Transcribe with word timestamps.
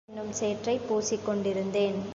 பிரபஞ்சம் 0.01 0.13
என்னும் 0.13 0.31
சேற்றைப் 0.33 0.87
பூசிக் 0.87 1.25
கொண்டிருந்தேன். 1.25 2.01